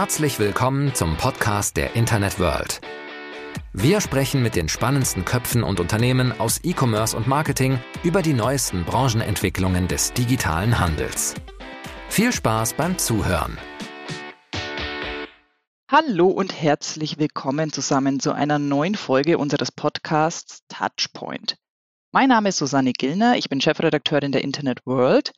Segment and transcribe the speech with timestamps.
[0.00, 2.80] Herzlich willkommen zum Podcast der Internet World.
[3.74, 8.86] Wir sprechen mit den spannendsten Köpfen und Unternehmen aus E-Commerce und Marketing über die neuesten
[8.86, 11.34] Branchenentwicklungen des digitalen Handels.
[12.08, 13.58] Viel Spaß beim Zuhören.
[15.92, 21.58] Hallo und herzlich willkommen zusammen zu einer neuen Folge unseres Podcasts Touchpoint.
[22.10, 25.34] Mein Name ist Susanne Gillner, ich bin Chefredakteurin der Internet World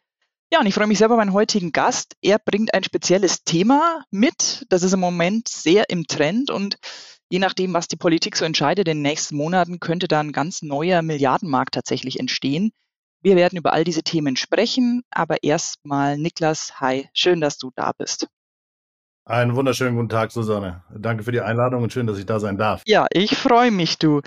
[0.52, 2.14] ja, und ich freue mich selber über meinen heutigen Gast.
[2.20, 4.66] Er bringt ein spezielles Thema mit.
[4.68, 6.76] Das ist im Moment sehr im Trend und
[7.30, 10.60] je nachdem, was die Politik so entscheidet, in den nächsten Monaten könnte da ein ganz
[10.60, 12.72] neuer Milliardenmarkt tatsächlich entstehen.
[13.22, 17.92] Wir werden über all diese Themen sprechen, aber erstmal Niklas, hi, schön, dass du da
[17.96, 18.28] bist.
[19.24, 20.84] Einen wunderschönen guten Tag, Susanne.
[20.94, 22.82] Danke für die Einladung und schön, dass ich da sein darf.
[22.84, 24.20] Ja, ich freue mich, du.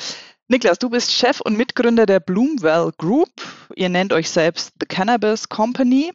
[0.47, 3.29] Niklas, du bist Chef und Mitgründer der Bloomwell Group.
[3.75, 6.11] Ihr nennt euch selbst The Cannabis Company.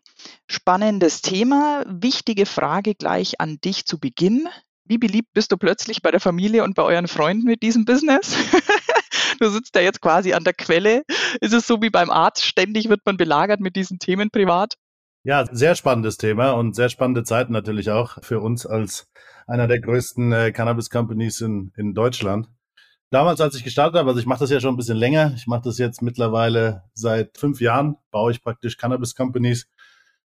[0.48, 1.84] Spannendes Thema.
[1.88, 4.48] Wichtige Frage gleich an dich zu Beginn.
[4.84, 8.36] Wie beliebt bist du plötzlich bei der Familie und bei euren Freunden mit diesem Business?
[9.40, 11.02] du sitzt ja jetzt quasi an der Quelle.
[11.40, 12.44] Ist es so wie beim Arzt?
[12.44, 14.74] Ständig wird man belagert mit diesen Themen privat?
[15.22, 19.06] Ja, sehr spannendes Thema und sehr spannende Zeiten natürlich auch für uns als
[19.46, 22.48] einer der größten äh, Cannabis Companies in, in Deutschland
[23.10, 25.46] damals, als ich gestartet habe, also ich mache das ja schon ein bisschen länger, ich
[25.46, 29.68] mache das jetzt mittlerweile seit fünf Jahren, baue ich praktisch Cannabis-Companies,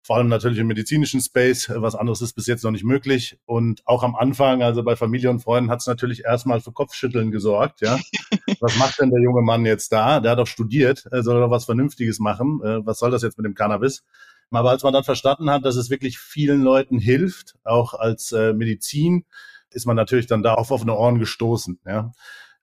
[0.06, 3.40] vor allem natürlich im medizinischen Space, was anderes ist bis jetzt noch nicht möglich.
[3.46, 7.32] Und auch am Anfang, also bei Familie und Freunden, hat es natürlich erstmal für Kopfschütteln
[7.32, 7.80] gesorgt.
[7.80, 7.98] Ja,
[8.60, 10.20] Was macht denn der junge Mann jetzt da?
[10.20, 12.60] Der hat doch studiert, er soll doch was Vernünftiges machen.
[12.64, 14.04] Äh, was soll das jetzt mit dem Cannabis?
[14.52, 18.54] Aber als man dann verstanden hat, dass es wirklich vielen Leuten hilft, auch als äh,
[18.54, 19.26] Medizin,
[19.72, 21.80] ist man natürlich dann da auf offene Ohren gestoßen.
[21.86, 22.12] Ja.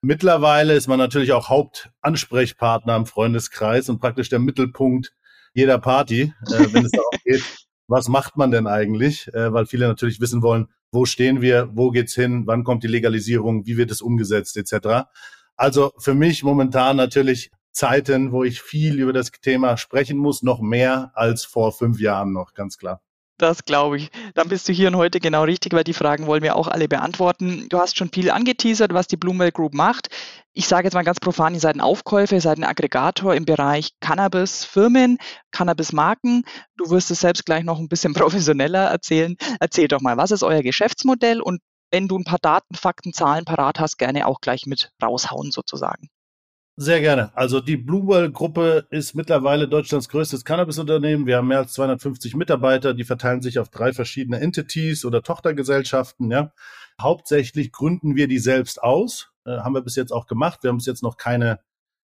[0.03, 5.13] Mittlerweile ist man natürlich auch Hauptansprechpartner im Freundeskreis und praktisch der Mittelpunkt
[5.53, 7.43] jeder Party, äh, wenn es darum geht,
[7.87, 9.27] was macht man denn eigentlich?
[9.33, 12.87] Äh, weil viele natürlich wissen wollen, wo stehen wir, wo geht's hin, wann kommt die
[12.87, 15.07] Legalisierung, wie wird es umgesetzt, etc.
[15.55, 20.61] Also für mich momentan natürlich Zeiten, wo ich viel über das Thema sprechen muss, noch
[20.61, 23.01] mehr als vor fünf Jahren noch, ganz klar.
[23.41, 24.11] Das glaube ich.
[24.35, 26.87] Dann bist du hier und heute genau richtig, weil die Fragen wollen wir auch alle
[26.87, 27.65] beantworten.
[27.69, 30.09] Du hast schon viel angeteasert, was die Bloomwell Group macht.
[30.53, 33.45] Ich sage jetzt mal ganz profan, ihr seid ein Aufkäufer, ihr seid ein Aggregator im
[33.45, 35.17] Bereich Cannabis-Firmen,
[35.49, 36.43] Cannabis-Marken.
[36.77, 39.35] Du wirst es selbst gleich noch ein bisschen professioneller erzählen.
[39.59, 43.45] Erzähl doch mal, was ist euer Geschäftsmodell und wenn du ein paar Daten, Fakten, Zahlen
[43.45, 46.09] parat hast, gerne auch gleich mit raushauen sozusagen.
[46.77, 47.35] Sehr gerne.
[47.35, 51.25] Also die Bluewell-Gruppe ist mittlerweile Deutschlands größtes Cannabis-Unternehmen.
[51.27, 56.31] Wir haben mehr als 250 Mitarbeiter, die verteilen sich auf drei verschiedene Entities oder Tochtergesellschaften.
[56.31, 56.53] Ja.
[56.99, 60.63] Hauptsächlich gründen wir die selbst aus, äh, haben wir bis jetzt auch gemacht.
[60.63, 61.59] Wir haben bis jetzt noch keine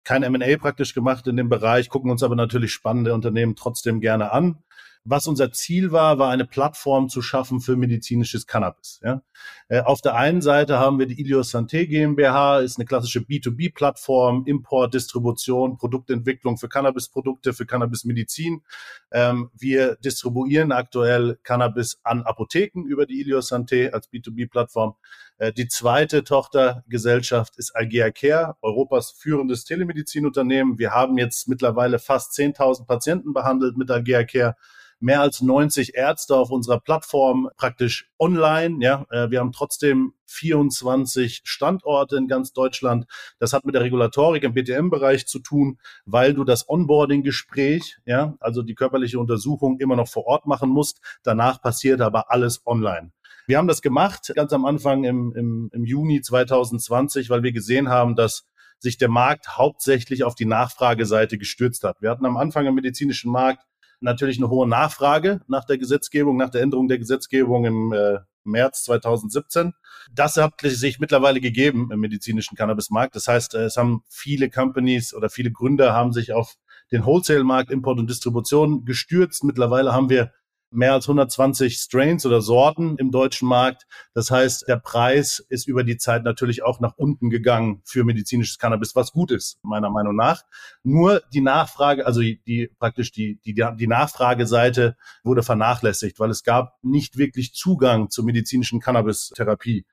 [0.04, 4.32] kein M&A praktisch gemacht in dem Bereich, gucken uns aber natürlich spannende Unternehmen trotzdem gerne
[4.32, 4.58] an.
[5.06, 9.02] Was unser Ziel war, war eine Plattform zu schaffen für medizinisches Cannabis.
[9.04, 9.22] Ja.
[9.68, 14.46] Äh, auf der einen Seite haben wir die Ilios Santé GmbH, ist eine klassische B2B-Plattform,
[14.46, 18.64] Import, Distribution, Produktentwicklung für Cannabisprodukte, für Cannabismedizin.
[19.12, 24.96] Ähm, wir distribuieren aktuell Cannabis an Apotheken über die Ilios Santé als B2B-Plattform.
[25.38, 30.80] Äh, die zweite Tochtergesellschaft ist Algea Care, Europas führendes Telemedizinunternehmen.
[30.80, 34.56] Wir haben jetzt mittlerweile fast 10.000 Patienten behandelt mit Algea Care
[35.04, 38.78] mehr als 90 Ärzte auf unserer Plattform praktisch online.
[38.80, 43.06] Ja, äh, wir haben trotzdem 24 Standorte in ganz Deutschland.
[43.38, 48.62] Das hat mit der Regulatorik im BTM-Bereich zu tun, weil du das Onboarding-Gespräch, ja, also
[48.62, 51.02] die körperliche Untersuchung immer noch vor Ort machen musst.
[51.22, 53.12] Danach passiert aber alles online.
[53.46, 57.90] Wir haben das gemacht ganz am Anfang im, im, im Juni 2020, weil wir gesehen
[57.90, 58.46] haben, dass
[58.80, 62.02] sich der Markt hauptsächlich auf die Nachfrageseite gestürzt hat.
[62.02, 63.64] Wir hatten am Anfang im medizinischen Markt
[64.02, 68.84] natürlich eine hohe Nachfrage nach der Gesetzgebung, nach der Änderung der Gesetzgebung im äh, März
[68.84, 69.74] 2017.
[70.12, 73.16] Das hat sich mittlerweile gegeben im medizinischen Cannabismarkt.
[73.16, 76.56] Das heißt, es haben viele Companies oder viele Gründer haben sich auf
[76.92, 79.44] den Wholesale-Markt, Import und Distribution gestürzt.
[79.44, 80.34] Mittlerweile haben wir
[80.74, 83.86] mehr als 120 Strains oder Sorten im deutschen Markt.
[84.14, 88.58] Das heißt, der Preis ist über die Zeit natürlich auch nach unten gegangen für medizinisches
[88.58, 90.44] Cannabis, was gut ist, meiner Meinung nach.
[90.84, 96.78] Nur die Nachfrage, also die, praktisch die, die, die Nachfrageseite wurde vernachlässigt, weil es gab
[96.84, 99.86] nicht wirklich Zugang zur medizinischen Cannabis-Therapie.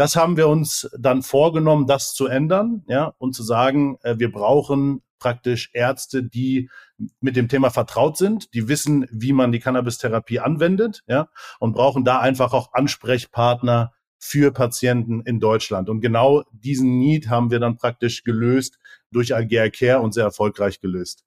[0.00, 4.32] Das haben wir uns dann vorgenommen, das zu ändern, ja, und zu sagen, äh, wir
[4.32, 6.70] brauchen praktisch Ärzte, die
[7.20, 12.02] mit dem Thema vertraut sind, die wissen, wie man die Cannabis-Therapie anwendet, ja, und brauchen
[12.02, 15.90] da einfach auch Ansprechpartner für Patienten in Deutschland.
[15.90, 18.78] Und genau diesen Need haben wir dann praktisch gelöst
[19.10, 21.26] durch Algea Care und sehr erfolgreich gelöst.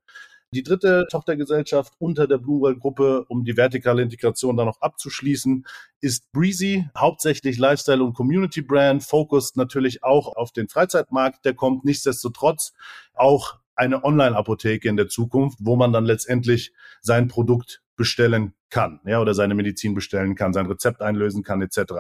[0.54, 5.66] Die dritte Tochtergesellschaft unter der Bluewell Gruppe, um die vertikale Integration dann noch abzuschließen,
[6.00, 11.86] ist Breezy, hauptsächlich Lifestyle und Community Brand, focused natürlich auch auf den Freizeitmarkt, der kommt
[11.86, 12.74] nichtsdestotrotz
[13.16, 16.72] auch eine Online-Apotheke in der Zukunft, wo man dann letztendlich
[17.02, 21.94] sein Produkt bestellen kann, ja, oder seine Medizin bestellen kann, sein Rezept einlösen kann, etc.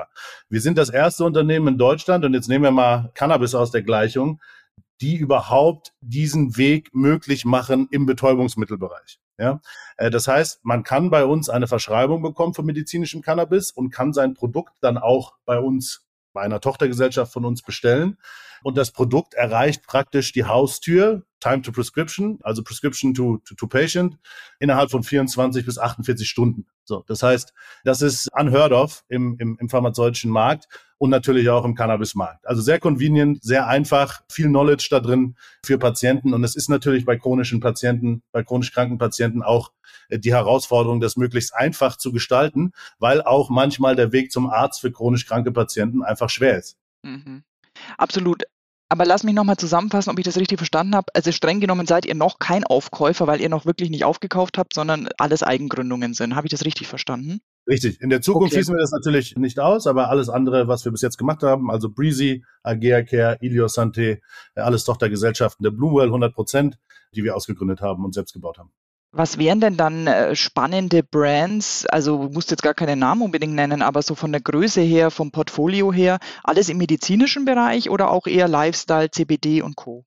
[0.49, 3.81] Wir sind das erste Unternehmen in Deutschland und jetzt nehmen wir mal Cannabis aus der
[3.81, 4.39] Gleichung,
[5.01, 9.19] die überhaupt diesen Weg möglich machen im Betäubungsmittelbereich.
[9.37, 9.61] Ja,
[9.97, 14.13] äh, das heißt, man kann bei uns eine Verschreibung bekommen von medizinischem Cannabis und kann
[14.13, 18.17] sein Produkt dann auch bei uns, bei einer Tochtergesellschaft von uns bestellen.
[18.63, 23.67] Und das Produkt erreicht praktisch die Haustür Time to Prescription, also Prescription to, to, to
[23.67, 24.17] Patient,
[24.59, 26.67] innerhalb von 24 bis 48 Stunden.
[26.85, 27.53] So, das heißt,
[27.83, 30.69] das ist unheard of im, im, im pharmazeutischen Markt
[31.03, 32.47] und natürlich auch im Cannabismarkt.
[32.47, 36.33] Also sehr convenient, sehr einfach, viel Knowledge da drin für Patienten.
[36.33, 39.73] Und es ist natürlich bei chronischen Patienten, bei chronisch kranken Patienten auch
[40.07, 44.79] äh, die Herausforderung, das möglichst einfach zu gestalten, weil auch manchmal der Weg zum Arzt
[44.79, 46.77] für chronisch kranke Patienten einfach schwer ist.
[47.01, 47.43] Mhm.
[47.97, 48.43] Absolut.
[48.87, 51.07] Aber lass mich nochmal zusammenfassen, ob ich das richtig verstanden habe.
[51.13, 54.73] Also streng genommen seid ihr noch kein Aufkäufer, weil ihr noch wirklich nicht aufgekauft habt,
[54.73, 56.37] sondern alles Eigengründungen sind.
[56.37, 57.41] Habe ich das richtig verstanden?
[57.65, 58.01] Richtig.
[58.01, 58.55] In der Zukunft okay.
[58.55, 61.71] schließen wir das natürlich nicht aus, aber alles andere, was wir bis jetzt gemacht haben,
[61.71, 64.19] also Breezy, Agea Care, Iliosante,
[64.55, 66.77] alles Tochtergesellschaften der Bluewell 100 Prozent,
[67.15, 68.71] die wir ausgegründet haben und selbst gebaut haben.
[69.15, 71.85] Was wären denn dann äh, spannende Brands?
[71.85, 75.11] Also, du musst jetzt gar keine Namen unbedingt nennen, aber so von der Größe her,
[75.11, 80.03] vom Portfolio her, alles im medizinischen Bereich oder auch eher Lifestyle, CBD und Co.?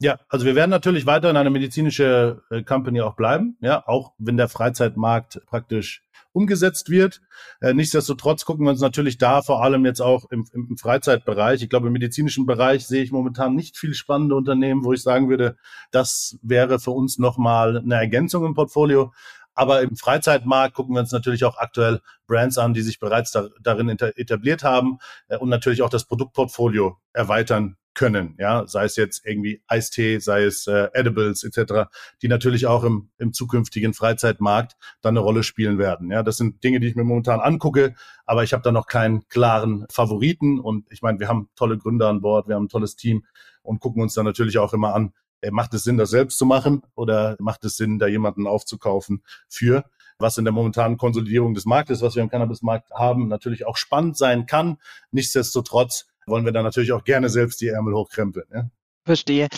[0.00, 4.14] Ja, also wir werden natürlich weiter in eine medizinische äh, Company auch bleiben, ja, auch
[4.18, 6.02] wenn der Freizeitmarkt praktisch
[6.32, 7.20] umgesetzt wird.
[7.60, 11.62] Äh, nichtsdestotrotz gucken wir uns natürlich da vor allem jetzt auch im, im, Freizeitbereich.
[11.62, 15.28] Ich glaube, im medizinischen Bereich sehe ich momentan nicht viel spannende Unternehmen, wo ich sagen
[15.28, 15.56] würde,
[15.90, 19.12] das wäre für uns nochmal eine Ergänzung im Portfolio.
[19.54, 23.48] Aber im Freizeitmarkt gucken wir uns natürlich auch aktuell Brands an, die sich bereits da,
[23.60, 24.98] darin etabliert haben
[25.28, 30.44] äh, und natürlich auch das Produktportfolio erweitern können, ja, sei es jetzt irgendwie Eistee, sei
[30.44, 31.90] es äh, Edibles etc.,
[32.22, 36.10] die natürlich auch im, im zukünftigen Freizeitmarkt dann eine Rolle spielen werden.
[36.10, 37.94] Ja, das sind Dinge, die ich mir momentan angucke,
[38.26, 42.08] aber ich habe da noch keinen klaren Favoriten und ich meine, wir haben tolle Gründer
[42.08, 43.24] an Bord, wir haben ein tolles Team
[43.62, 46.46] und gucken uns dann natürlich auch immer an, äh, macht es Sinn, das selbst zu
[46.46, 49.84] machen oder macht es Sinn, da jemanden aufzukaufen für?
[50.20, 54.16] was in der momentanen Konsolidierung des Marktes, was wir im Cannabismarkt haben, natürlich auch spannend
[54.16, 54.76] sein kann.
[55.10, 58.46] Nichtsdestotrotz wollen wir dann natürlich auch gerne selbst die Ärmel hochkrempeln.
[58.52, 58.70] Ja?
[59.04, 59.48] Verstehe.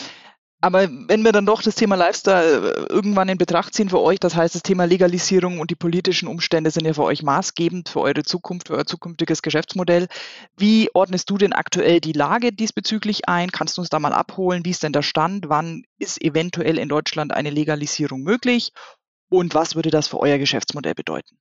[0.64, 4.20] Aber wenn wir dann doch das Thema Lifestyle äh, irgendwann in Betracht ziehen für euch,
[4.20, 8.00] das heißt, das Thema Legalisierung und die politischen Umstände sind ja für euch maßgebend für
[8.00, 10.06] eure Zukunft, für euer zukünftiges Geschäftsmodell.
[10.56, 13.50] Wie ordnest du denn aktuell die Lage diesbezüglich ein?
[13.50, 14.64] Kannst du uns da mal abholen?
[14.64, 15.49] Wie ist denn der Stand?
[15.49, 18.70] Wann ist eventuell in Deutschland eine Legalisierung möglich?
[19.29, 21.38] Und was würde das für euer Geschäftsmodell bedeuten?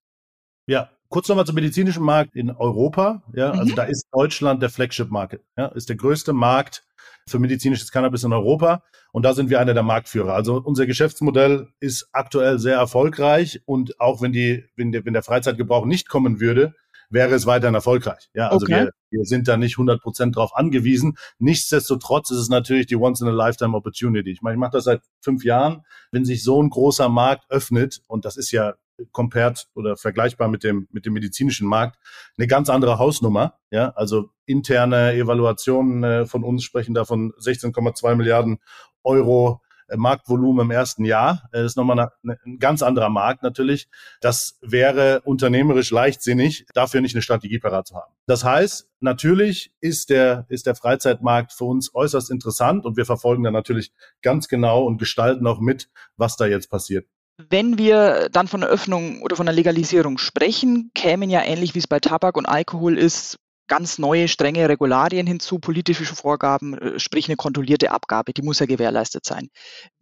[0.66, 3.22] Ja, kurz nochmal zum medizinischen Markt in Europa.
[3.34, 3.62] Ja, also mhm.
[3.62, 5.44] also da ist Deutschland der Flagship-Market.
[5.56, 6.84] Ja, ist der größte Markt
[7.28, 8.84] für medizinisches Cannabis in Europa.
[9.12, 10.34] Und da sind wir einer der Marktführer.
[10.34, 13.62] Also unser Geschäftsmodell ist aktuell sehr erfolgreich.
[13.66, 16.74] Und auch wenn die, wenn der, wenn der Freizeitgebrauch nicht kommen würde,
[17.12, 18.30] wäre es weiterhin erfolgreich.
[18.34, 18.86] Ja, also okay.
[18.86, 21.18] wir, wir sind da nicht 100 Prozent drauf angewiesen.
[21.40, 24.32] Nichtsdestotrotz ist es natürlich die Once-in-a-Lifetime Opportunity.
[24.32, 25.84] Ich meine, ich mache das seit fünf Jahren.
[26.12, 28.76] Wenn sich so ein großer Markt öffnet, und das ist ja
[29.12, 31.98] compared oder vergleichbar mit dem, mit dem medizinischen Markt
[32.38, 33.60] eine ganz andere Hausnummer.
[33.72, 38.60] Ja, also interne Evaluationen äh, von uns sprechen da von 16,2 Milliarden
[39.04, 39.62] Euro
[39.92, 41.50] äh, Marktvolumen im ersten Jahr.
[41.52, 43.88] Äh, das ist nochmal ein ganz anderer Markt natürlich.
[44.22, 48.14] Das wäre unternehmerisch leichtsinnig, dafür nicht eine Strategie parat zu haben.
[48.26, 53.44] Das heißt, natürlich ist der, ist der Freizeitmarkt für uns äußerst interessant und wir verfolgen
[53.44, 57.08] da natürlich ganz genau und gestalten auch mit, was da jetzt passiert.
[57.50, 61.80] Wenn wir dann von der Öffnung oder von der Legalisierung sprechen, kämen ja ähnlich wie
[61.80, 67.30] es bei Tabak und Alkohol ist, ganz neue, strenge Regularien hinzu, politische Vorgaben, äh, sprich
[67.30, 69.50] eine kontrollierte Abgabe, die muss ja gewährleistet sein.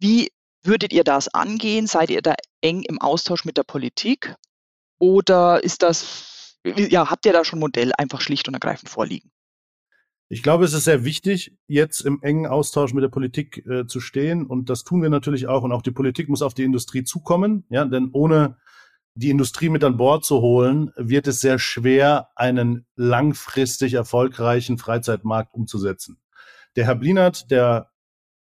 [0.00, 0.32] Wie
[0.64, 1.86] würdet ihr das angehen?
[1.86, 4.34] Seid ihr da eng im Austausch mit der Politik?
[4.98, 9.30] Oder ist das, ja, habt ihr da schon ein Modell einfach schlicht und ergreifend vorliegen?
[10.32, 13.98] Ich glaube, es ist sehr wichtig, jetzt im engen Austausch mit der Politik äh, zu
[13.98, 14.46] stehen.
[14.46, 15.64] Und das tun wir natürlich auch.
[15.64, 17.64] Und auch die Politik muss auf die Industrie zukommen.
[17.68, 18.56] Ja, denn ohne
[19.14, 25.52] die Industrie mit an Bord zu holen, wird es sehr schwer, einen langfristig erfolgreichen Freizeitmarkt
[25.52, 26.20] umzusetzen.
[26.76, 27.90] Der Herr Blinert, der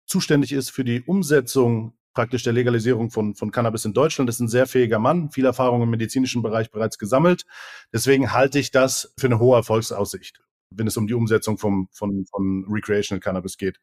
[0.05, 4.49] zuständig ist für die Umsetzung praktisch der Legalisierung von, von Cannabis in Deutschland, ist ein
[4.49, 7.47] sehr fähiger Mann, viel Erfahrung im medizinischen Bereich bereits gesammelt.
[7.95, 10.43] Deswegen halte ich das für eine hohe Erfolgsaussicht.
[10.71, 13.81] Wenn es um die Umsetzung vom, von, von Recreational Cannabis geht.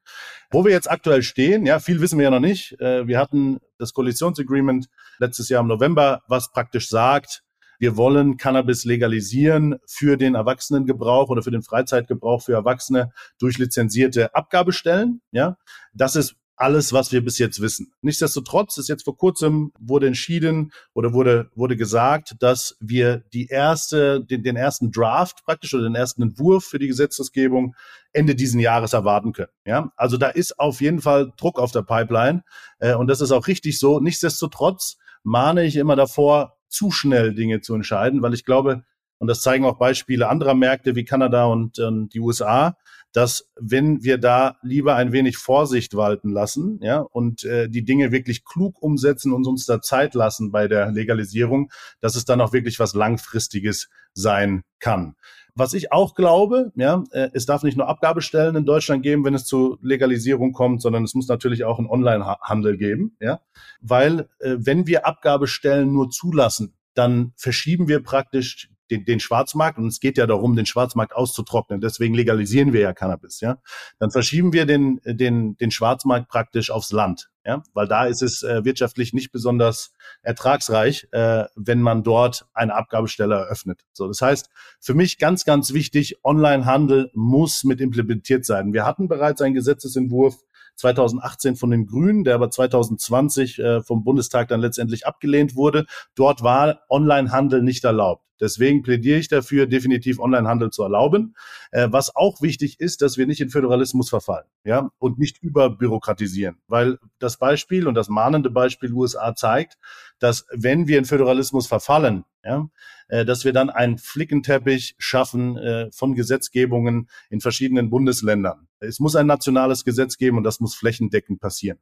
[0.52, 2.80] Wo wir jetzt aktuell stehen, ja, viel wissen wir ja noch nicht.
[2.80, 4.88] Äh, wir hatten das Koalitionsagreement
[5.20, 7.44] letztes Jahr im November, was praktisch sagt,
[7.78, 14.34] wir wollen Cannabis legalisieren für den Erwachsenengebrauch oder für den Freizeitgebrauch für Erwachsene durch lizenzierte
[14.34, 15.22] Abgabestellen.
[15.32, 15.58] Ja,
[15.94, 17.92] das ist alles, was wir bis jetzt wissen.
[18.02, 24.24] Nichtsdestotrotz ist jetzt vor kurzem wurde entschieden oder wurde, wurde gesagt, dass wir die erste,
[24.24, 27.76] den, den ersten Draft praktisch oder den ersten Entwurf für die Gesetzesgebung
[28.14, 29.52] Ende diesen Jahres erwarten können.
[29.66, 32.44] Ja, also da ist auf jeden Fall Druck auf der Pipeline
[32.80, 34.00] äh, und das ist auch richtig so.
[34.00, 38.84] Nichtsdestotrotz mahne ich immer davor, zu schnell Dinge zu entscheiden, weil ich glaube,
[39.18, 42.76] und das zeigen auch Beispiele anderer Märkte wie Kanada und, und die USA,
[43.16, 48.12] dass wenn wir da lieber ein wenig Vorsicht walten lassen, ja, und äh, die Dinge
[48.12, 52.52] wirklich klug umsetzen und uns da Zeit lassen bei der Legalisierung, dass es dann auch
[52.52, 55.16] wirklich was Langfristiges sein kann.
[55.56, 59.34] Was ich auch glaube, ja, äh, es darf nicht nur Abgabestellen in Deutschland geben, wenn
[59.34, 63.40] es zu Legalisierung kommt, sondern es muss natürlich auch einen Online-Handel geben, ja,
[63.80, 69.88] weil äh, wenn wir Abgabestellen nur zulassen, dann verschieben wir praktisch den, den Schwarzmarkt und
[69.88, 71.82] es geht ja darum, den Schwarzmarkt auszutrocknen.
[71.82, 73.58] Deswegen legalisieren wir ja Cannabis, ja.
[74.00, 78.44] Dann verschieben wir den, den, den Schwarzmarkt praktisch aufs Land, ja, weil da ist es
[78.44, 83.82] äh, wirtschaftlich nicht besonders ertragsreich, äh, wenn man dort eine Abgabestelle eröffnet.
[83.94, 84.50] So, das heißt,
[84.80, 88.74] für mich ganz, ganz wichtig, Onlinehandel muss mit implementiert sein.
[88.74, 90.38] Wir hatten bereits einen Gesetzesentwurf
[90.76, 95.86] 2018 von den Grünen, der aber 2020 äh, vom Bundestag dann letztendlich abgelehnt wurde.
[96.16, 98.26] Dort war Onlinehandel nicht erlaubt.
[98.40, 101.36] Deswegen plädiere ich dafür, definitiv Onlinehandel zu erlauben.
[101.72, 106.58] Äh, was auch wichtig ist, dass wir nicht in Föderalismus verfallen, ja, und nicht überbürokratisieren.
[106.68, 109.78] Weil das Beispiel und das mahnende Beispiel USA zeigt,
[110.20, 112.68] dass wenn wir in Föderalismus verfallen, ja,
[113.08, 118.68] äh, dass wir dann einen Flickenteppich schaffen äh, von Gesetzgebungen in verschiedenen Bundesländern.
[118.80, 121.80] Es muss ein nationales Gesetz geben und das muss flächendeckend passieren.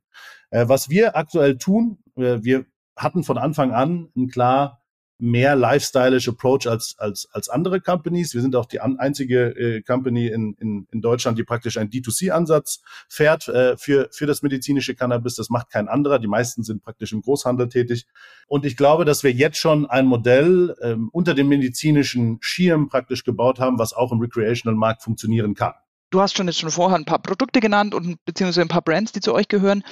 [0.50, 2.66] Äh, was wir aktuell tun, äh, wir
[2.96, 4.83] hatten von Anfang an ein klar
[5.20, 8.34] mehr lifestyleish Approach als, als, als andere Companies.
[8.34, 11.90] Wir sind auch die an, einzige äh, Company in, in, in Deutschland, die praktisch einen
[11.90, 15.36] D2C-Ansatz fährt äh, für, für das medizinische Cannabis.
[15.36, 16.20] Das macht kein anderer.
[16.20, 18.06] Die meisten sind praktisch im Großhandel tätig.
[18.48, 23.24] Und ich glaube, dass wir jetzt schon ein Modell ähm, unter dem medizinischen Schirm praktisch
[23.24, 25.74] gebaut haben, was auch im Recreational-Markt funktionieren kann.
[26.10, 29.14] Du hast schon jetzt schon vorher ein paar Produkte genannt und beziehungsweise ein paar Brands,
[29.14, 29.84] die zu euch gehören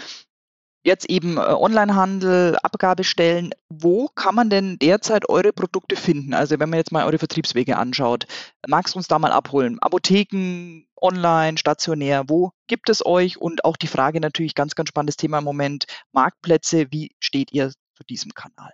[0.84, 3.52] jetzt eben äh, Onlinehandel, Abgabestellen.
[3.70, 6.34] Wo kann man denn derzeit eure Produkte finden?
[6.34, 8.26] Also wenn man jetzt mal eure Vertriebswege anschaut,
[8.68, 9.80] magst du uns da mal abholen?
[9.80, 13.38] Apotheken, online, stationär, wo gibt es euch?
[13.38, 17.72] Und auch die Frage natürlich, ganz, ganz spannendes Thema im Moment, Marktplätze, wie steht ihr
[17.72, 18.74] zu diesem Kanal?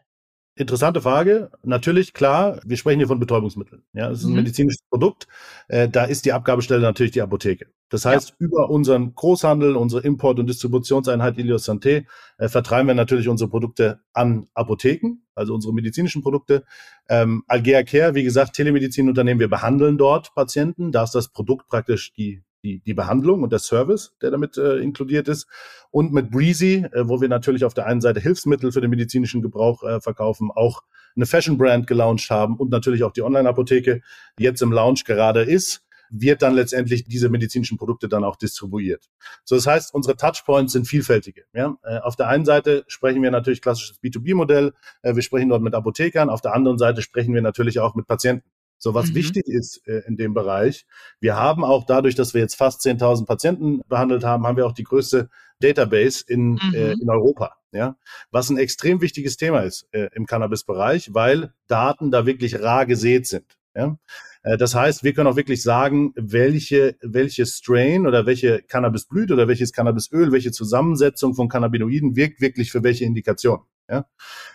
[0.58, 1.52] Interessante Frage.
[1.62, 3.84] Natürlich, klar, wir sprechen hier von Betäubungsmitteln.
[3.94, 4.38] Ja, das ist ein mhm.
[4.38, 5.28] medizinisches Produkt.
[5.68, 7.68] Äh, da ist die Abgabestelle natürlich die Apotheke.
[7.90, 8.36] Das heißt, ja.
[8.40, 12.06] über unseren Großhandel, unsere Import- und Distributionseinheit Ilios Santé,
[12.40, 16.64] äh, vertreiben wir natürlich unsere Produkte an Apotheken, also unsere medizinischen Produkte.
[17.08, 20.92] Ähm, Algea Care, wie gesagt, Telemedizinunternehmen, wir behandeln dort Patienten.
[20.92, 24.78] Da ist das Produkt praktisch die die, die Behandlung und der Service, der damit äh,
[24.78, 25.48] inkludiert ist.
[25.90, 29.42] Und mit Breezy, äh, wo wir natürlich auf der einen Seite Hilfsmittel für den medizinischen
[29.42, 30.82] Gebrauch äh, verkaufen, auch
[31.16, 34.02] eine Fashion-Brand gelauncht haben und natürlich auch die Online-Apotheke,
[34.38, 39.10] jetzt im Launch gerade ist wird dann letztendlich diese medizinischen Produkte dann auch distribuiert.
[39.44, 41.44] So, das heißt, unsere Touchpoints sind vielfältige.
[41.54, 41.76] Ja?
[41.84, 45.74] Äh, auf der einen Seite sprechen wir natürlich klassisches B2B-Modell, äh, wir sprechen dort mit
[45.74, 48.48] Apothekern, auf der anderen Seite sprechen wir natürlich auch mit Patienten.
[48.78, 49.16] So, was mhm.
[49.16, 50.86] wichtig ist äh, in dem Bereich,
[51.20, 54.74] wir haben auch dadurch, dass wir jetzt fast 10.000 Patienten behandelt haben, haben wir auch
[54.74, 55.30] die größte
[55.60, 56.74] Database in, mhm.
[56.74, 57.54] äh, in Europa.
[57.74, 57.98] Ja,
[58.32, 63.28] was ein extrem wichtiges Thema ist äh, im Cannabis-Bereich, weil Daten da wirklich rar gesät
[63.28, 63.58] sind.
[63.76, 63.98] Ja?
[64.44, 69.48] Äh, das heißt, wir können auch wirklich sagen, welche, welche Strain oder welche Cannabisblüte oder
[69.48, 73.60] welches Cannabisöl, welche Zusammensetzung von Cannabinoiden wirkt wirklich für welche Indikation.
[73.90, 74.06] Ja?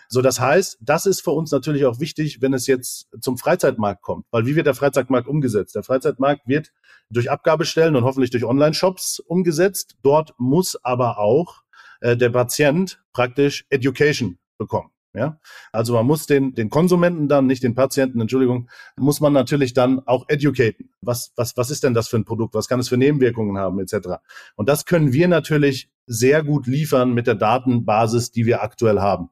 [0.07, 4.01] So, das heißt, das ist für uns natürlich auch wichtig, wenn es jetzt zum Freizeitmarkt
[4.01, 4.25] kommt.
[4.31, 5.75] Weil wie wird der Freizeitmarkt umgesetzt?
[5.75, 6.71] Der Freizeitmarkt wird
[7.09, 9.95] durch Abgabestellen und hoffentlich durch Online-Shops umgesetzt.
[10.03, 11.63] Dort muss aber auch
[12.01, 14.92] äh, der Patient praktisch Education bekommen.
[15.15, 15.39] Ja,
[15.71, 19.99] also man muss den, den Konsumenten dann, nicht den Patienten, Entschuldigung, muss man natürlich dann
[20.07, 20.89] auch educaten.
[21.01, 22.55] Was, was, was ist denn das für ein Produkt?
[22.55, 24.17] Was kann es für Nebenwirkungen haben, etc.
[24.55, 29.29] Und das können wir natürlich sehr gut liefern mit der Datenbasis, die wir aktuell haben.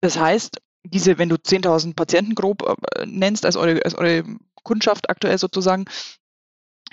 [0.00, 4.24] Das heißt, diese, wenn du 10.000 Patienten grob äh, nennst als eure, als eure
[4.64, 5.84] Kundschaft aktuell sozusagen,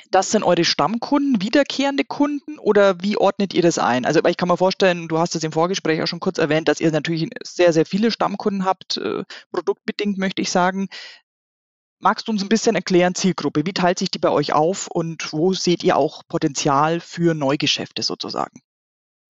[0.09, 4.05] das sind eure Stammkunden, wiederkehrende Kunden oder wie ordnet ihr das ein?
[4.05, 6.79] Also ich kann mir vorstellen, du hast es im Vorgespräch auch schon kurz erwähnt, dass
[6.81, 10.87] ihr natürlich sehr, sehr viele Stammkunden habt, äh, produktbedingt möchte ich sagen.
[11.99, 15.31] magst du uns ein bisschen erklären, Zielgruppe, wie teilt sich die bei euch auf und
[15.33, 18.61] wo seht ihr auch Potenzial für Neugeschäfte sozusagen?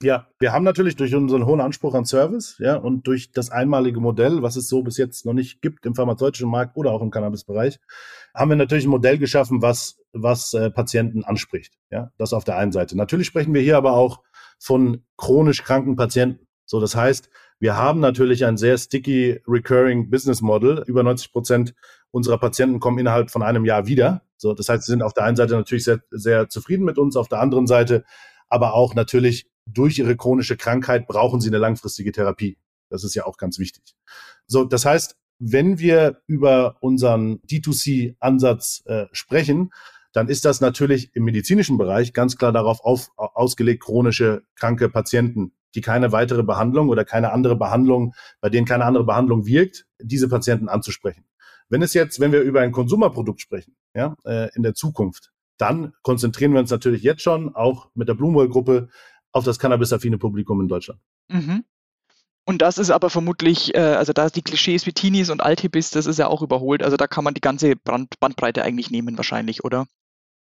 [0.01, 3.99] Ja, wir haben natürlich durch unseren hohen Anspruch an Service, ja, und durch das einmalige
[3.99, 7.11] Modell, was es so bis jetzt noch nicht gibt im pharmazeutischen Markt oder auch im
[7.11, 7.79] Cannabisbereich,
[8.33, 11.73] haben wir natürlich ein Modell geschaffen, was, was äh, Patienten anspricht.
[11.91, 12.97] Ja, das auf der einen Seite.
[12.97, 14.21] Natürlich sprechen wir hier aber auch
[14.59, 16.47] von chronisch kranken Patienten.
[16.65, 17.29] So, das heißt,
[17.59, 20.83] wir haben natürlich ein sehr sticky recurring Business Model.
[20.87, 21.75] Über 90 Prozent
[22.09, 24.23] unserer Patienten kommen innerhalb von einem Jahr wieder.
[24.37, 27.15] So, das heißt, sie sind auf der einen Seite natürlich sehr, sehr zufrieden mit uns,
[27.15, 28.03] auf der anderen Seite
[28.51, 32.57] aber auch natürlich durch ihre chronische Krankheit brauchen sie eine langfristige Therapie.
[32.89, 33.95] Das ist ja auch ganz wichtig.
[34.47, 39.71] So, das heißt, wenn wir über unseren D2C-Ansatz äh, sprechen,
[40.13, 45.53] dann ist das natürlich im medizinischen Bereich ganz klar darauf auf, ausgelegt, chronische kranke Patienten,
[45.73, 50.27] die keine weitere Behandlung oder keine andere Behandlung, bei denen keine andere Behandlung wirkt, diese
[50.27, 51.25] Patienten anzusprechen.
[51.69, 55.93] Wenn es jetzt, wenn wir über ein Konsumerprodukt sprechen, ja, äh, in der Zukunft, dann
[56.01, 58.89] konzentrieren wir uns natürlich jetzt schon auch mit der Blumwoll-Gruppe
[59.31, 60.99] auf das cannabis-affine Publikum in Deutschland.
[61.29, 61.63] Mhm.
[62.45, 66.05] Und das ist aber vermutlich, äh, also da die Klischees wie Teenies und Althippies, das
[66.05, 66.83] ist ja auch überholt.
[66.83, 69.85] Also da kann man die ganze Brand Bandbreite eigentlich nehmen wahrscheinlich, oder?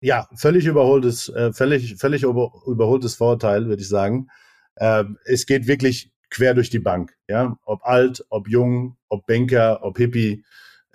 [0.01, 4.27] Ja, völlig überholtes, äh, völlig, völlig über, überholtes Vorurteil, würde ich sagen.
[4.75, 7.57] Äh, es geht wirklich quer durch die Bank, ja.
[7.65, 10.43] Ob alt, ob jung, ob Banker, ob Hippie.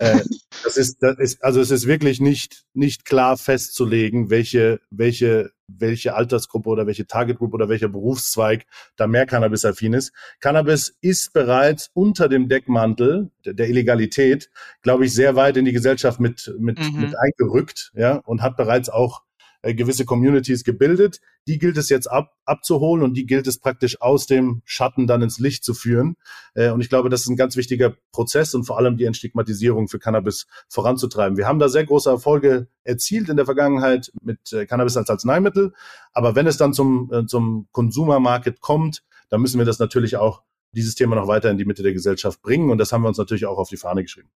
[0.01, 0.19] Äh,
[0.63, 6.15] das ist, das ist, also es ist wirklich nicht, nicht klar festzulegen, welche, welche welche
[6.15, 8.65] Altersgruppe oder welche Target Group oder welcher Berufszweig
[8.97, 10.11] da mehr Cannabis-affin ist.
[10.39, 14.49] Cannabis ist bereits unter dem Deckmantel der Illegalität,
[14.81, 17.01] glaube ich, sehr weit in die Gesellschaft mit, mit, mhm.
[17.01, 19.21] mit eingerückt, ja, und hat bereits auch
[19.61, 21.19] äh, gewisse Communities gebildet.
[21.47, 25.21] Die gilt es jetzt ab, abzuholen und die gilt es praktisch aus dem Schatten dann
[25.21, 26.15] ins Licht zu führen.
[26.53, 29.87] Äh, und ich glaube, das ist ein ganz wichtiger Prozess und vor allem die Entstigmatisierung
[29.87, 31.37] für Cannabis voranzutreiben.
[31.37, 35.73] Wir haben da sehr große Erfolge erzielt in der Vergangenheit mit äh, Cannabis als Arzneimittel.
[36.13, 40.17] Aber wenn es dann zum, äh, zum Consumer Market kommt, dann müssen wir das natürlich
[40.17, 42.69] auch dieses Thema noch weiter in die Mitte der Gesellschaft bringen.
[42.69, 44.29] Und das haben wir uns natürlich auch auf die Fahne geschrieben.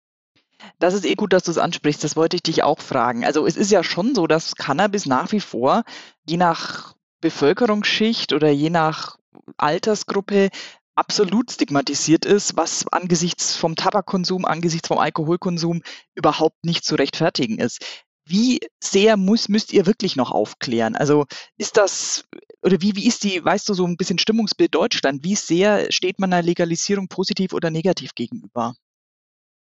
[0.79, 2.03] Das ist eh gut, dass du es ansprichst.
[2.03, 3.25] Das wollte ich dich auch fragen.
[3.25, 5.83] Also es ist ja schon so, dass Cannabis nach wie vor
[6.27, 9.17] je nach Bevölkerungsschicht oder je nach
[9.57, 10.49] Altersgruppe
[10.95, 15.81] absolut stigmatisiert ist, was angesichts vom Tabakkonsum, angesichts vom Alkoholkonsum
[16.15, 18.03] überhaupt nicht zu rechtfertigen ist.
[18.27, 20.95] Wie sehr muss, müsst ihr wirklich noch aufklären?
[20.95, 21.25] Also
[21.57, 22.25] ist das,
[22.63, 25.23] oder wie, wie ist die, weißt du, so ein bisschen Stimmungsbild Deutschland?
[25.23, 28.75] Wie sehr steht man einer Legalisierung positiv oder negativ gegenüber?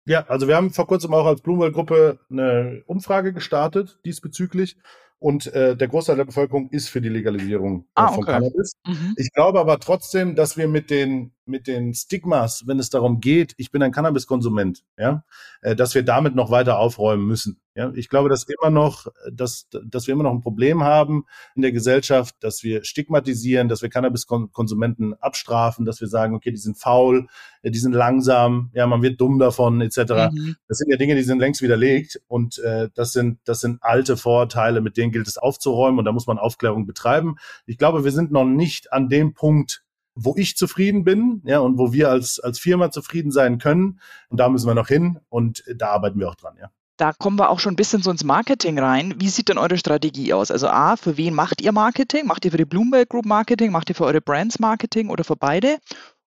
[0.07, 4.77] Ja, also wir haben vor kurzem auch als Bloomberg-Gruppe eine Umfrage gestartet diesbezüglich.
[5.19, 8.33] Und äh, der Großteil der Bevölkerung ist für die Legalisierung äh, ah, von okay.
[8.33, 8.75] Cannabis.
[8.87, 9.15] Mhm.
[9.17, 13.55] Ich glaube aber trotzdem, dass wir mit den mit den Stigmas, wenn es darum geht,
[13.57, 15.25] ich bin ein Cannabiskonsument, ja,
[15.63, 17.61] äh, dass wir damit noch weiter aufräumen müssen.
[17.77, 21.61] Ja, ich glaube, dass immer noch, dass, dass wir immer noch ein Problem haben in
[21.61, 26.79] der Gesellschaft, dass wir stigmatisieren, dass wir Cannabiskonsumenten abstrafen, dass wir sagen, okay, die sind
[26.79, 27.27] faul,
[27.63, 30.33] äh, die sind langsam, ja, man wird dumm davon, etc.
[30.33, 30.57] Mhm.
[30.69, 34.17] Das sind ja Dinge, die sind längst widerlegt und äh, das sind das sind alte
[34.17, 37.37] Vorurteile, mit denen gilt es aufzuräumen und da muss man Aufklärung betreiben.
[37.67, 39.85] Ich glaube, wir sind noch nicht an dem Punkt,
[40.17, 44.01] wo ich zufrieden bin, ja, und wo wir als, als Firma zufrieden sein können.
[44.31, 46.71] Und da müssen wir noch hin und da arbeiten wir auch dran, ja.
[46.97, 49.15] Da kommen wir auch schon ein bisschen so ins Marketing rein.
[49.19, 50.51] Wie sieht denn eure Strategie aus?
[50.51, 52.27] Also A, für wen macht ihr Marketing?
[52.27, 53.71] Macht ihr für die Bloomberg Group Marketing?
[53.71, 55.77] Macht ihr für eure Brands Marketing oder für beide?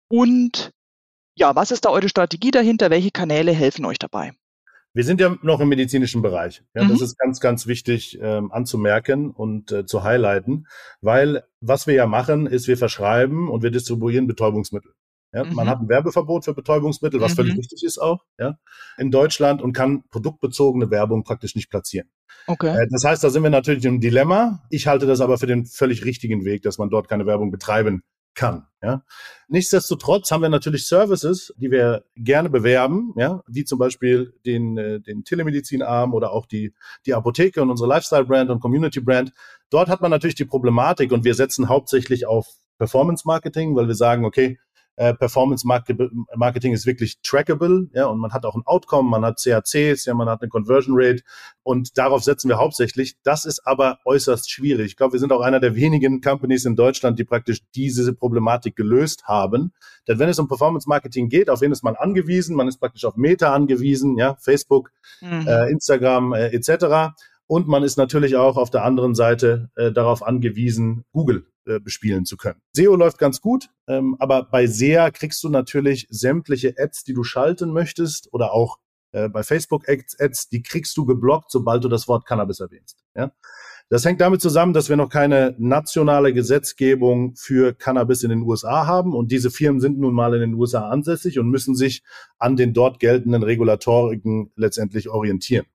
[0.09, 0.71] Und
[1.35, 2.89] ja, was ist da eure Strategie dahinter?
[2.89, 4.33] Welche Kanäle helfen euch dabei?
[4.95, 6.63] Wir sind ja noch im medizinischen Bereich.
[6.73, 6.89] Ja, mhm.
[6.89, 10.67] Das ist ganz, ganz wichtig ähm, anzumerken und äh, zu highlighten,
[11.01, 14.93] weil was wir ja machen, ist, wir verschreiben und wir distribuieren Betäubungsmittel.
[15.33, 15.53] Ja, mhm.
[15.53, 17.35] Man hat ein Werbeverbot für Betäubungsmittel, was mhm.
[17.35, 18.57] völlig richtig ist auch, ja,
[18.97, 22.09] in Deutschland und kann produktbezogene Werbung praktisch nicht platzieren.
[22.47, 22.73] Okay.
[22.73, 24.63] Äh, das heißt, da sind wir natürlich im Dilemma.
[24.69, 28.01] Ich halte das aber für den völlig richtigen Weg, dass man dort keine Werbung betreiben
[28.35, 28.67] kann.
[28.83, 29.03] Ja.
[29.47, 34.99] Nichtsdestotrotz haben wir natürlich Services, die wir gerne bewerben, ja, wie zum Beispiel den, äh,
[34.99, 36.73] den Telemedizinarm oder auch die,
[37.05, 39.31] die Apotheke und unsere Lifestyle-Brand und Community-Brand.
[39.71, 44.25] Dort hat man natürlich die Problematik und wir setzen hauptsächlich auf Performance-Marketing, weil wir sagen,
[44.25, 44.59] okay,
[44.97, 49.41] äh, Performance Marketing ist wirklich trackable, ja, und man hat auch ein Outcome, man hat
[49.43, 51.23] CACs, ja, man hat eine Conversion Rate
[51.63, 53.17] und darauf setzen wir hauptsächlich.
[53.23, 54.87] Das ist aber äußerst schwierig.
[54.87, 58.75] Ich glaube, wir sind auch einer der wenigen Companies in Deutschland, die praktisch diese Problematik
[58.75, 59.73] gelöst haben.
[60.07, 62.55] Denn wenn es um Performance Marketing geht, auf wen ist man angewiesen?
[62.55, 65.47] Man ist praktisch auf Meta angewiesen, ja, Facebook, mhm.
[65.47, 67.15] äh, Instagram äh, etc.
[67.47, 72.25] Und man ist natürlich auch auf der anderen Seite äh, darauf angewiesen, Google äh, bespielen
[72.25, 72.61] zu können.
[72.73, 77.23] SEO läuft ganz gut, ähm, aber bei SEA kriegst du natürlich sämtliche Ads, die du
[77.23, 78.77] schalten möchtest oder auch
[79.11, 83.03] äh, bei Facebook-Ads, die kriegst du geblockt, sobald du das Wort Cannabis erwähnst.
[83.15, 83.31] Ja?
[83.87, 88.87] Das hängt damit zusammen, dass wir noch keine nationale Gesetzgebung für Cannabis in den USA
[88.87, 89.13] haben.
[89.13, 92.03] Und diese Firmen sind nun mal in den USA ansässig und müssen sich
[92.39, 95.67] an den dort geltenden Regulatoriken letztendlich orientieren.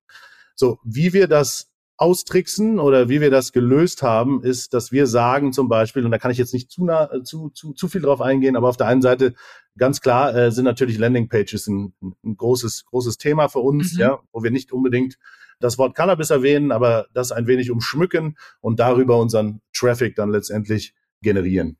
[0.61, 5.55] So, wie wir das austricksen oder wie wir das gelöst haben, ist, dass wir sagen
[5.55, 8.21] zum Beispiel, und da kann ich jetzt nicht zu, nah, zu, zu, zu viel drauf
[8.21, 9.33] eingehen, aber auf der einen Seite
[9.79, 14.01] ganz klar äh, sind natürlich Landingpages ein, ein großes, großes Thema für uns, mhm.
[14.01, 15.17] ja, wo wir nicht unbedingt
[15.61, 20.93] das Wort Cannabis erwähnen, aber das ein wenig umschmücken und darüber unseren Traffic dann letztendlich
[21.23, 21.79] generieren.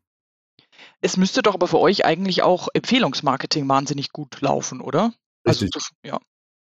[1.03, 5.13] Es müsste doch aber für euch eigentlich auch Empfehlungsmarketing wahnsinnig gut laufen, oder?
[5.45, 5.71] Also Richtig.
[5.75, 6.19] Also, ja.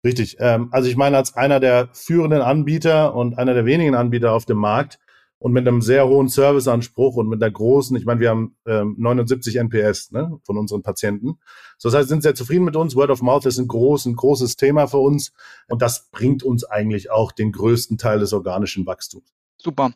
[0.03, 0.37] Richtig.
[0.39, 4.45] Ähm, also ich meine, als einer der führenden Anbieter und einer der wenigen Anbieter auf
[4.45, 4.99] dem Markt
[5.37, 8.95] und mit einem sehr hohen Serviceanspruch und mit einer großen, ich meine, wir haben ähm,
[8.97, 11.39] 79 NPS ne, von unseren Patienten.
[11.77, 12.95] So, das heißt, sind sehr zufrieden mit uns.
[12.95, 15.33] Word of Mouth ist ein, groß, ein großes Thema für uns
[15.67, 19.33] und das bringt uns eigentlich auch den größten Teil des organischen Wachstums.
[19.57, 19.93] Super.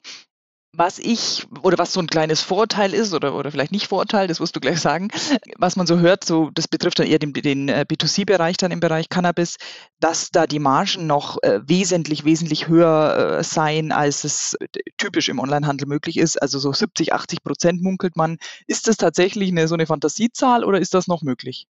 [0.78, 4.40] Was ich, oder was so ein kleines Vorteil ist, oder, oder vielleicht nicht Vorteil, das
[4.40, 5.10] wirst du gleich sagen,
[5.58, 8.80] was man so hört, so, das betrifft dann eher den, den äh, B2C-Bereich dann im
[8.80, 9.58] Bereich Cannabis,
[10.00, 15.30] dass da die Margen noch äh, wesentlich, wesentlich höher äh, seien, als es äh, typisch
[15.30, 16.42] im Onlinehandel möglich ist.
[16.42, 18.38] Also so 70, 80 Prozent munkelt man.
[18.68, 21.68] Ist das tatsächlich eine, so eine Fantasiezahl oder ist das noch möglich?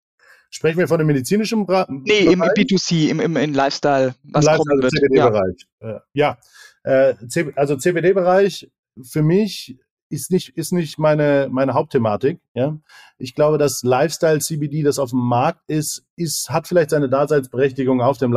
[0.50, 1.86] Sprechen wir von dem medizinischen Bereich?
[1.88, 4.92] Nee, im, im B2C, im, im, im Lifestyle, was Lifestyle, kommen wird.
[4.92, 5.66] CBD-Bereich.
[5.80, 6.02] Ja.
[6.12, 6.38] ja.
[6.84, 7.14] Äh,
[7.56, 8.70] also CBD-Bereich
[9.02, 9.78] für mich
[10.08, 12.40] ist nicht, ist nicht meine, meine Hauptthematik.
[12.54, 12.78] Ja?
[13.18, 18.00] Ich glaube, dass Lifestyle CBD, das auf dem Markt ist, ist, hat vielleicht seine Daseinsberechtigung
[18.00, 18.32] auf dem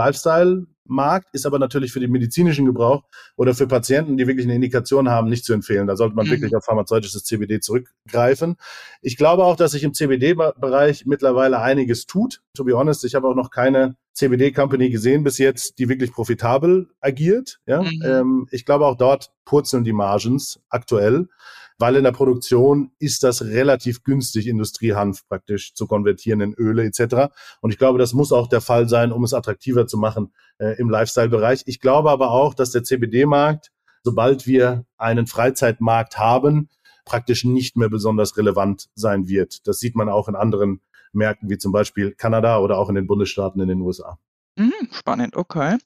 [0.88, 3.04] Lifestyle-Markt, ist aber natürlich für den medizinischen Gebrauch
[3.36, 5.88] oder für Patienten, die wirklich eine Indikation haben, nicht zu empfehlen.
[5.88, 6.32] Da sollte man mhm.
[6.32, 8.58] wirklich auf pharmazeutisches CBD zurückgreifen.
[9.02, 12.42] Ich glaube auch, dass sich im CBD-Bereich mittlerweile einiges tut.
[12.56, 16.90] To be honest, ich habe auch noch keine CBD-Company gesehen bis jetzt, die wirklich profitabel
[17.02, 17.60] agiert.
[17.66, 17.84] Ja?
[17.84, 18.02] Mhm.
[18.04, 21.28] Ähm, ich glaube, auch dort purzeln die Margens aktuell
[21.78, 27.34] weil in der Produktion ist das relativ günstig, Industriehanf praktisch zu konvertieren in Öle etc.
[27.62, 30.80] Und ich glaube, das muss auch der Fall sein, um es attraktiver zu machen äh,
[30.80, 31.64] im Lifestyle-Bereich.
[31.66, 33.72] Ich glaube aber auch, dass der CBD-Markt,
[34.04, 36.70] sobald wir einen Freizeitmarkt haben,
[37.06, 39.66] praktisch nicht mehr besonders relevant sein wird.
[39.68, 40.82] Das sieht man auch in anderen
[41.14, 44.18] Märkten wie zum Beispiel Kanada oder auch in den Bundesstaaten in den USA.
[44.58, 45.78] Mhm, spannend, okay.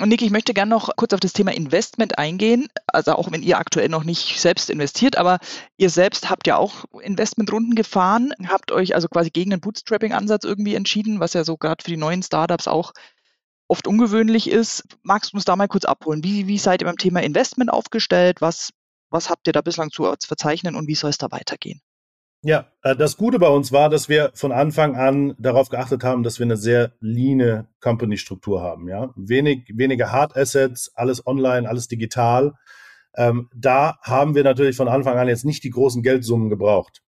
[0.00, 2.68] Und Nick, ich möchte gerne noch kurz auf das Thema Investment eingehen.
[2.86, 5.40] Also auch wenn ihr aktuell noch nicht selbst investiert, aber
[5.76, 10.74] ihr selbst habt ja auch Investmentrunden gefahren, habt euch also quasi gegen den Bootstrapping-Ansatz irgendwie
[10.74, 12.92] entschieden, was ja so gerade für die neuen Startups auch
[13.68, 14.84] oft ungewöhnlich ist.
[15.02, 16.24] Magst du uns da mal kurz abholen?
[16.24, 18.40] Wie, wie seid ihr beim Thema Investment aufgestellt?
[18.40, 18.70] Was,
[19.10, 21.82] was habt ihr da bislang zu verzeichnen und wie soll es da weitergehen?
[22.42, 26.22] Ja, äh, das Gute bei uns war, dass wir von Anfang an darauf geachtet haben,
[26.22, 28.88] dass wir eine sehr leane Company-Struktur haben.
[28.88, 32.54] Ja, wenig, wenige Hard Assets, alles online, alles digital.
[33.14, 37.02] Ähm, da haben wir natürlich von Anfang an jetzt nicht die großen Geldsummen gebraucht.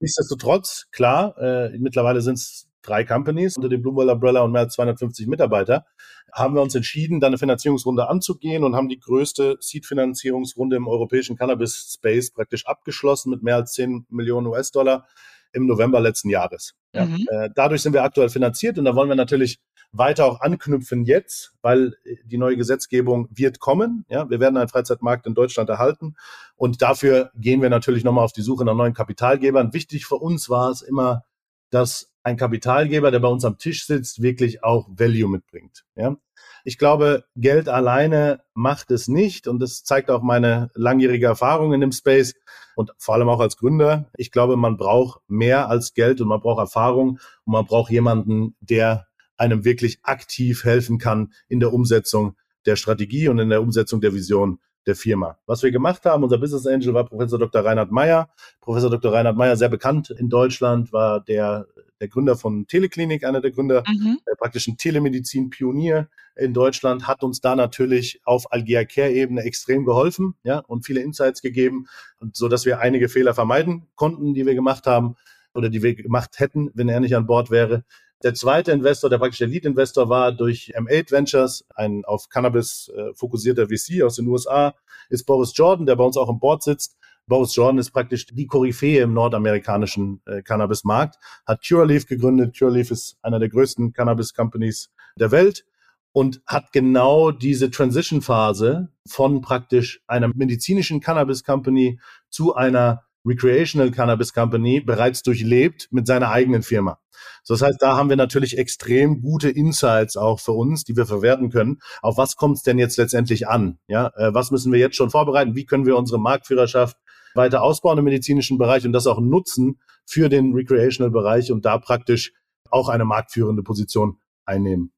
[0.00, 4.74] Nichtsdestotrotz, klar, äh, mittlerweile sind es drei Companies unter dem Blue Umbrella und mehr als
[4.74, 5.86] 250 Mitarbeiter,
[6.34, 11.36] haben wir uns entschieden, da eine Finanzierungsrunde anzugehen und haben die größte Seed-Finanzierungsrunde im europäischen
[11.36, 15.06] Cannabis-Space praktisch abgeschlossen mit mehr als 10 Millionen US-Dollar
[15.52, 16.74] im November letzten Jahres.
[16.92, 17.06] Ja.
[17.06, 17.26] Mhm.
[17.30, 19.60] Äh, dadurch sind wir aktuell finanziert und da wollen wir natürlich
[19.92, 21.94] weiter auch anknüpfen jetzt, weil
[22.24, 24.04] die neue Gesetzgebung wird kommen.
[24.08, 26.16] Ja, wir werden einen Freizeitmarkt in Deutschland erhalten
[26.56, 29.72] und dafür gehen wir natürlich nochmal auf die Suche nach neuen Kapitalgebern.
[29.72, 31.22] Wichtig für uns war es immer,
[31.70, 35.84] dass ein Kapitalgeber, der bei uns am Tisch sitzt, wirklich auch Value mitbringt.
[35.94, 36.16] Ja?
[36.64, 41.82] Ich glaube, Geld alleine macht es nicht und das zeigt auch meine langjährige Erfahrung in
[41.82, 42.34] dem Space
[42.74, 44.10] und vor allem auch als Gründer.
[44.16, 48.56] Ich glaube, man braucht mehr als Geld und man braucht Erfahrung und man braucht jemanden,
[48.60, 49.06] der
[49.36, 54.14] einem wirklich aktiv helfen kann in der Umsetzung der Strategie und in der Umsetzung der
[54.14, 55.38] Vision der Firma.
[55.46, 57.64] Was wir gemacht haben, unser Business Angel war Professor Dr.
[57.64, 58.28] Reinhard Meyer.
[58.60, 59.12] Professor Dr.
[59.12, 61.66] Reinhard Meyer, sehr bekannt in Deutschland, war der
[62.00, 64.18] der Gründer von Teleklinik, einer der Gründer, mhm.
[64.26, 70.58] der praktischen Telemedizin-Pionier in Deutschland, hat uns da natürlich auf Algea Care-Ebene extrem geholfen, ja,
[70.58, 71.86] und viele Insights gegeben,
[72.32, 75.16] so dass wir einige Fehler vermeiden konnten, die wir gemacht haben
[75.54, 77.84] oder die wir gemacht hätten, wenn er nicht an Bord wäre.
[78.24, 83.14] Der zweite Investor, der praktisch der Lead-Investor war durch M8 Ventures, ein auf Cannabis äh,
[83.14, 84.74] fokussierter VC aus den USA,
[85.10, 88.46] ist Boris Jordan, der bei uns auch im Board sitzt Boris Jordan ist praktisch die
[88.46, 92.56] Koryphäe im nordamerikanischen äh, Cannabis-Markt, hat Cureleaf gegründet.
[92.56, 95.64] Cureleaf ist einer der größten Cannabis-Companies der Welt
[96.12, 104.80] und hat genau diese Transition-Phase von praktisch einer medizinischen Cannabis-Company zu einer Recreational Cannabis Company
[104.80, 106.98] bereits durchlebt mit seiner eigenen Firma.
[107.42, 111.06] So, das heißt, da haben wir natürlich extrem gute Insights auch für uns, die wir
[111.06, 111.80] verwerten können.
[112.02, 113.78] Auf was kommt es denn jetzt letztendlich an?
[113.88, 115.54] Ja, äh, was müssen wir jetzt schon vorbereiten?
[115.54, 116.96] Wie können wir unsere Marktführerschaft
[117.34, 121.78] weiter ausbauen im medizinischen Bereich und das auch nutzen für den Recreational Bereich und da
[121.78, 122.32] praktisch
[122.70, 124.92] auch eine marktführende Position einnehmen.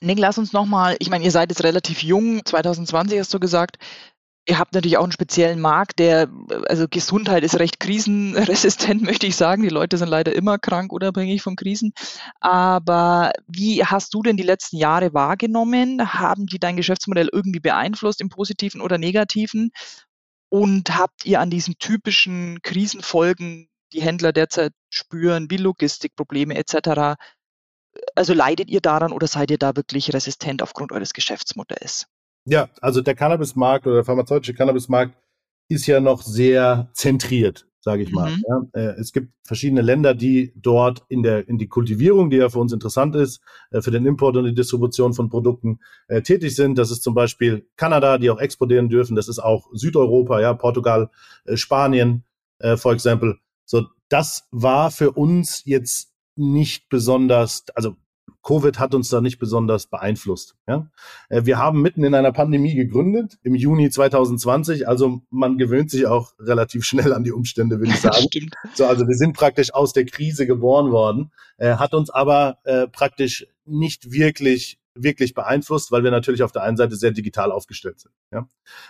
[0.00, 3.78] Nick, lass uns nochmal, ich meine, ihr seid jetzt relativ jung, 2020 hast du gesagt.
[4.50, 6.28] Ihr habt natürlich auch einen speziellen Markt, der,
[6.66, 9.62] also Gesundheit ist recht krisenresistent, möchte ich sagen.
[9.62, 11.92] Die Leute sind leider immer krank, unabhängig von Krisen.
[12.40, 16.14] Aber wie hast du denn die letzten Jahre wahrgenommen?
[16.14, 19.70] Haben die dein Geschäftsmodell irgendwie beeinflusst, im positiven oder negativen?
[20.48, 27.20] Und habt ihr an diesen typischen Krisenfolgen, die Händler derzeit spüren, wie Logistikprobleme etc.,
[28.16, 32.08] also leidet ihr daran oder seid ihr da wirklich resistent aufgrund eures Geschäftsmodells?
[32.50, 35.14] Ja, also der Cannabismarkt oder der pharmazeutische Cannabismarkt
[35.68, 38.32] ist ja noch sehr zentriert, sage ich mal.
[38.32, 38.44] Mhm.
[38.48, 42.48] Ja, äh, es gibt verschiedene Länder, die dort in der in die Kultivierung, die ja
[42.48, 46.56] für uns interessant ist, äh, für den Import und die Distribution von Produkten äh, tätig
[46.56, 46.76] sind.
[46.76, 49.14] Das ist zum Beispiel Kanada, die auch exportieren dürfen.
[49.14, 51.08] Das ist auch Südeuropa, ja, Portugal,
[51.44, 52.24] äh, Spanien,
[52.58, 53.38] äh, for example.
[53.64, 57.94] So, das war für uns jetzt nicht besonders, also
[58.42, 60.56] Covid hat uns da nicht besonders beeinflusst.
[60.66, 60.88] Ja?
[61.28, 64.88] Äh, wir haben mitten in einer Pandemie gegründet, im Juni 2020.
[64.88, 68.26] Also man gewöhnt sich auch relativ schnell an die Umstände, würde ich sagen.
[68.74, 72.86] So, also wir sind praktisch aus der Krise geboren worden, äh, hat uns aber äh,
[72.86, 78.00] praktisch nicht wirklich wirklich beeinflusst, weil wir natürlich auf der einen Seite sehr digital aufgestellt
[78.00, 78.12] sind.
[78.32, 78.48] Ja?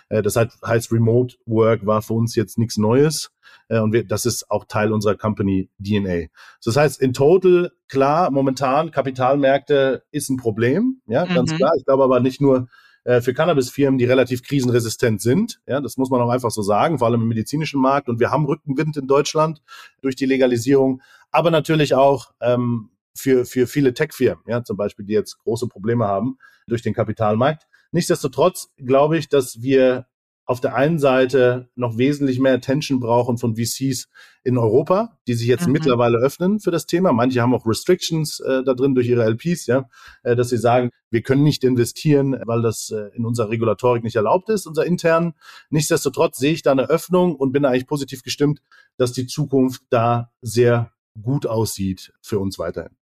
[0.09, 3.31] Äh, das heißt, Remote Work war für uns jetzt nichts Neues
[3.69, 6.27] äh, und wir, das ist auch Teil unserer Company DNA.
[6.63, 11.33] Das heißt, in total, klar, momentan Kapitalmärkte ist ein Problem, ja, mhm.
[11.33, 11.71] ganz klar.
[11.77, 12.67] Ich glaube aber nicht nur
[13.03, 15.59] äh, für Cannabis-Firmen, die relativ krisenresistent sind.
[15.67, 18.09] Ja, das muss man auch einfach so sagen, vor allem im medizinischen Markt.
[18.09, 19.61] Und wir haben Rückenwind in Deutschland
[20.01, 25.13] durch die Legalisierung, aber natürlich auch ähm, für, für viele Tech-Firmen, ja, zum Beispiel, die
[25.13, 27.67] jetzt große Probleme haben durch den Kapitalmarkt.
[27.91, 30.07] Nichtsdestotrotz glaube ich, dass wir
[30.45, 34.09] auf der einen Seite noch wesentlich mehr Attention brauchen von VCs
[34.43, 35.71] in Europa, die sich jetzt mhm.
[35.71, 37.13] mittlerweile öffnen für das Thema.
[37.13, 39.87] Manche haben auch Restrictions äh, da drin durch ihre LPs, ja,
[40.23, 44.17] äh, dass sie sagen, wir können nicht investieren, weil das äh, in unserer Regulatorik nicht
[44.17, 45.35] erlaubt ist, unser intern.
[45.69, 48.61] Nichtsdestotrotz sehe ich da eine Öffnung und bin eigentlich positiv gestimmt,
[48.97, 53.00] dass die Zukunft da sehr gut aussieht für uns weiterhin.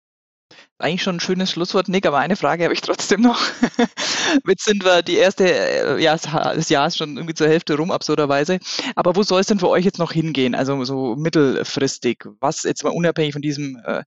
[0.78, 3.40] Eigentlich schon ein schönes Schlusswort, Nick, aber eine Frage habe ich trotzdem noch.
[4.46, 7.90] Jetzt sind wir die erste, äh, ja, das Jahr ist schon irgendwie zur Hälfte rum,
[7.90, 8.58] absurderweise.
[8.94, 10.54] Aber wo soll es denn für euch jetzt noch hingehen?
[10.54, 12.24] Also so mittelfristig.
[12.40, 14.04] Was jetzt mal unabhängig von diesem äh,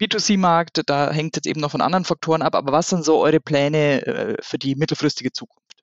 [0.00, 3.40] B2C-Markt, da hängt jetzt eben noch von anderen Faktoren ab, aber was sind so eure
[3.40, 5.82] Pläne äh, für die mittelfristige Zukunft?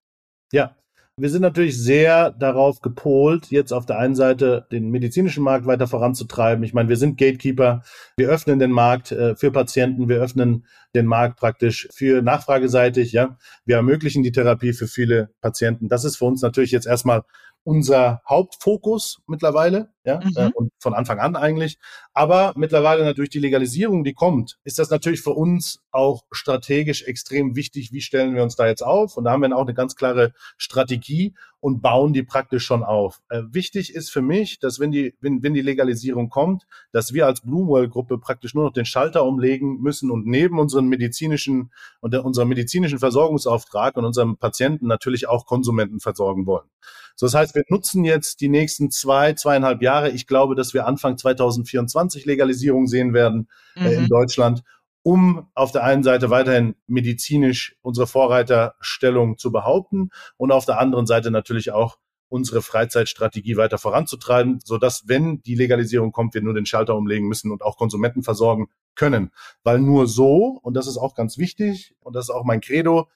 [0.52, 0.76] Ja,
[1.18, 5.88] wir sind natürlich sehr darauf gepolt, jetzt auf der einen Seite den medizinischen Markt weiter
[5.88, 6.64] voranzutreiben.
[6.66, 7.84] Ich meine, wir sind Gatekeeper.
[8.18, 10.10] Wir öffnen den Markt äh, für Patienten.
[10.10, 13.14] Wir öffnen den Markt praktisch für nachfrageseitig.
[13.14, 15.88] Ja, wir ermöglichen die Therapie für viele Patienten.
[15.88, 17.24] Das ist für uns natürlich jetzt erstmal
[17.64, 20.32] unser Hauptfokus mittlerweile, ja, mhm.
[20.36, 21.78] äh, und von Anfang an eigentlich.
[22.14, 27.56] Aber mittlerweile natürlich die Legalisierung, die kommt, ist das natürlich für uns auch strategisch extrem
[27.56, 27.92] wichtig.
[27.92, 29.18] Wie stellen wir uns da jetzt auf?
[29.18, 31.34] Und da haben wir auch eine ganz klare Strategie
[31.66, 33.24] und bauen die praktisch schon auf.
[33.30, 37.26] Äh, wichtig ist für mich, dass wenn die, wenn, wenn die Legalisierung kommt, dass wir
[37.26, 42.50] als Bloomwell-Gruppe praktisch nur noch den Schalter umlegen müssen und neben unseren medizinischen und unserem
[42.50, 46.70] medizinischen Versorgungsauftrag und unserem Patienten natürlich auch Konsumenten versorgen wollen.
[47.16, 49.95] So, das heißt, wir nutzen jetzt die nächsten zwei, zweieinhalb Jahre.
[50.04, 54.10] Ich glaube, dass wir Anfang 2024 Legalisierung sehen werden äh, in mhm.
[54.10, 54.64] Deutschland
[55.08, 61.06] um auf der einen Seite weiterhin medizinisch unsere Vorreiterstellung zu behaupten und auf der anderen
[61.06, 66.56] Seite natürlich auch unsere Freizeitstrategie weiter voranzutreiben, so dass wenn die Legalisierung kommt, wir nur
[66.56, 69.30] den Schalter umlegen müssen und auch Konsumenten versorgen können.
[69.64, 73.08] Weil nur so, und das ist auch ganz wichtig, und das ist auch mein Credo,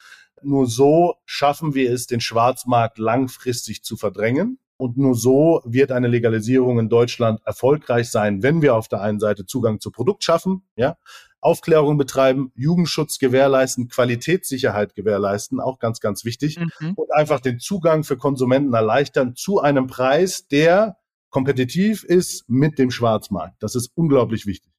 [0.43, 4.59] nur so schaffen wir es, den Schwarzmarkt langfristig zu verdrängen.
[4.79, 9.19] Und nur so wird eine Legalisierung in Deutschland erfolgreich sein, wenn wir auf der einen
[9.19, 10.95] Seite Zugang zu Produkt schaffen, ja,
[11.41, 16.57] Aufklärung betreiben, Jugendschutz gewährleisten, Qualitätssicherheit gewährleisten, auch ganz, ganz wichtig.
[16.57, 16.93] Mhm.
[16.93, 20.95] Und einfach den Zugang für Konsumenten erleichtern zu einem Preis, der
[21.29, 23.61] kompetitiv ist mit dem Schwarzmarkt.
[23.61, 24.71] Das ist unglaublich wichtig.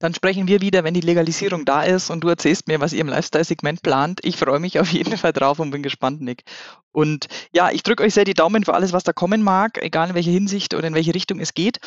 [0.00, 3.02] Dann sprechen wir wieder, wenn die Legalisierung da ist und du erzählst mir, was ihr
[3.02, 4.20] im Lifestyle-Segment plant.
[4.24, 6.42] Ich freue mich auf jeden Fall drauf und bin gespannt, Nick.
[6.90, 10.08] Und ja, ich drücke euch sehr die Daumen für alles, was da kommen mag, egal
[10.08, 11.78] in welche Hinsicht oder in welche Richtung es geht.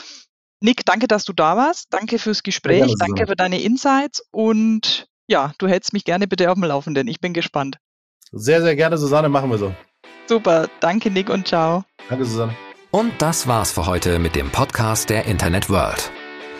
[0.62, 1.88] Nick, danke, dass du da warst.
[1.90, 2.86] Danke fürs Gespräch.
[2.86, 4.24] Gerne, danke für deine Insights.
[4.32, 7.08] Und ja, du hältst mich gerne bitte auf dem Laufenden.
[7.08, 7.80] Ich bin gespannt.
[8.32, 9.28] Sehr, sehr gerne, Susanne.
[9.28, 9.74] Machen wir so.
[10.28, 10.70] Super.
[10.80, 11.84] Danke, Nick, und ciao.
[12.08, 12.56] Danke, Susanne.
[12.92, 16.12] Und das war's für heute mit dem Podcast der Internet World.